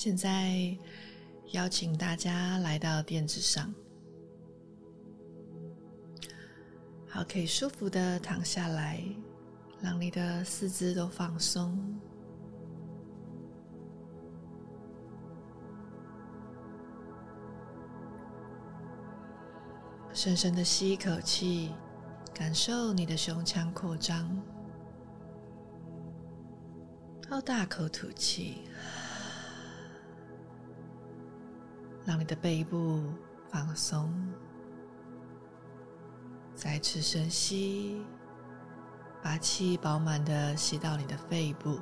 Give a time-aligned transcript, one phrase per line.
[0.00, 0.78] 现在
[1.50, 3.74] 邀请大家来到垫子上，
[7.08, 9.02] 好，可以舒服的躺下来，
[9.80, 11.76] 让你的四肢都放松。
[20.12, 21.74] 深深的吸一口气，
[22.32, 24.30] 感受你的胸腔扩张。
[27.28, 28.58] 好，大口吐气，
[32.08, 33.02] 让你的背部
[33.50, 34.10] 放松。
[36.54, 38.02] 再次深吸，
[39.22, 41.78] 把气饱满的吸到你的肺部。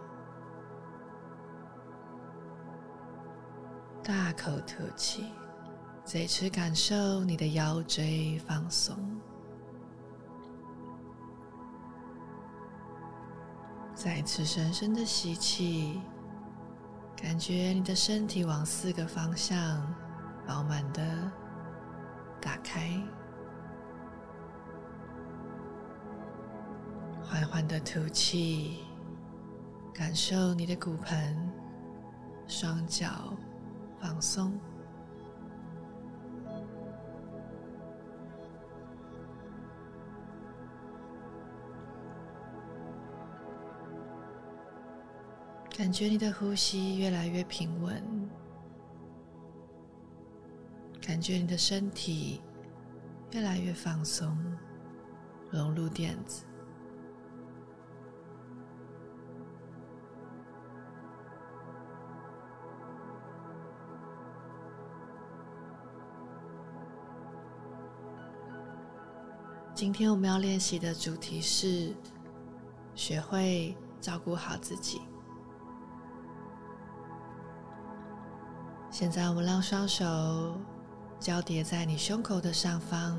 [4.03, 5.27] 大口吐气。
[6.05, 8.97] 再次感受你的腰椎放松，
[13.93, 16.01] 再次深深的吸气，
[17.17, 19.85] 感觉你的身体往四个方向
[20.47, 21.03] 饱满的
[22.41, 23.03] 打开，
[27.23, 28.85] 缓缓的吐气，
[29.93, 31.53] 感受你的骨盆、
[32.47, 33.37] 双脚
[34.01, 34.53] 放松。
[45.77, 48.03] 感觉你的呼吸越来越平稳，
[51.07, 52.43] 感觉你的身体
[53.31, 54.37] 越来越放松，
[55.53, 56.45] 融入垫子。
[69.73, 71.95] 今天我们要练习的主题是
[72.97, 75.01] 学会照顾好自己。
[78.91, 80.59] 现在，我们让双手
[81.19, 83.19] 交叠在你胸口的上方，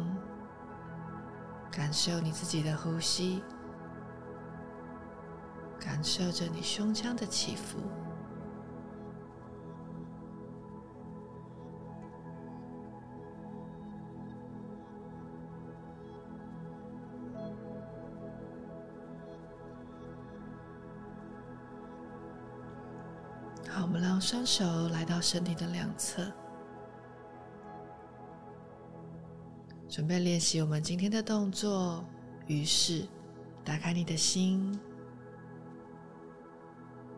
[1.69, 3.43] 感受你自己的呼吸，
[5.77, 7.77] 感受着你胸腔的起伏。
[23.69, 26.23] 好，我们让双手来到身体的两侧，
[29.97, 32.05] 准备练习我们今天的动作。
[32.45, 33.07] 于是，
[33.65, 34.79] 打开你的心，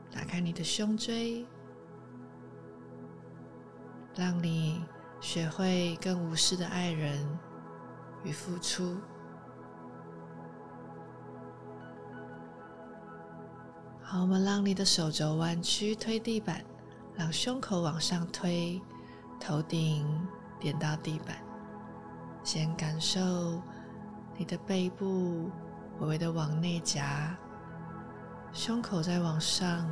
[0.10, 1.46] 打开你的胸椎，
[4.16, 4.82] 让你
[5.20, 7.20] 学会更无私的爱人
[8.24, 8.96] 与付出。
[14.02, 16.64] 好，我们让你的手肘弯曲推地板，
[17.14, 18.82] 让胸口往上推，
[19.38, 20.08] 头顶
[20.62, 21.49] 点到地板。
[22.44, 23.62] 先感受
[24.38, 25.52] 你的背部
[26.00, 27.38] 微微的往内夹，
[28.52, 29.88] 胸口再往上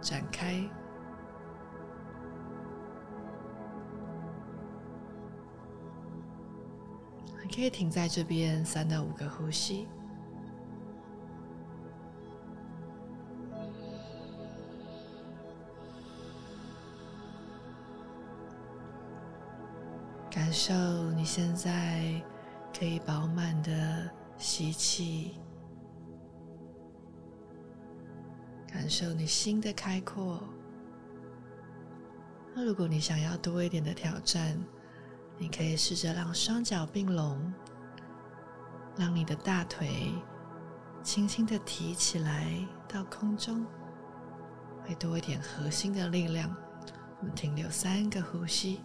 [0.00, 0.54] 展开。
[7.42, 9.86] 你可以停在这边三到五个呼吸。
[20.34, 20.74] 感受
[21.12, 22.20] 你现在
[22.76, 25.38] 可以饱满的吸气，
[28.66, 30.42] 感受你心的开阔。
[32.52, 34.58] 那如果你想要多一点的挑战，
[35.38, 37.54] 你可以试着让双脚并拢，
[38.96, 40.12] 让你的大腿
[41.00, 42.58] 轻轻的提起来
[42.88, 43.64] 到空中，
[44.84, 46.52] 会多一点核心的力量。
[47.20, 48.80] 我们停留三个呼吸。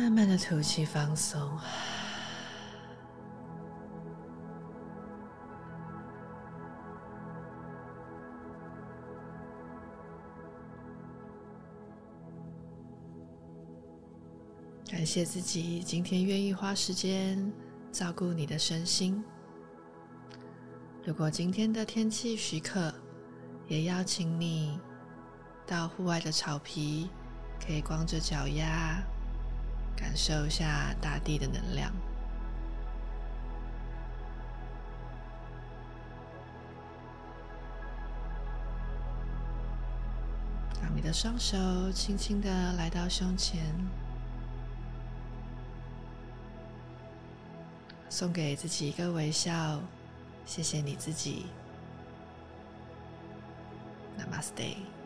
[0.00, 1.38] 慢慢的吐气，放松。
[14.90, 17.52] 感谢自己今天愿意花时间
[17.92, 19.22] 照顾你的身心。
[21.04, 22.90] 如果今天的天气许可，
[23.68, 24.80] 也邀请你
[25.66, 27.10] 到户外的草皮，
[27.62, 29.02] 可以光着脚丫。
[30.00, 31.92] 感受一下大地的能量，
[40.82, 43.62] 让你的双手轻轻的来到胸前，
[48.08, 49.80] 送给自己一个微笑，
[50.44, 51.46] 谢谢你自己。
[54.18, 54.99] Namaste。